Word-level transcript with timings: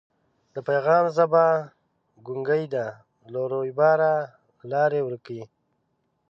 د 0.53 0.55
پیغام 0.67 1.05
ژبه 1.15 1.45
ګونګۍ 2.25 2.63
ده 2.73 2.85
له 3.31 3.41
رویباره 3.51 4.13
لاري 4.71 5.01
ورکي 5.03 5.41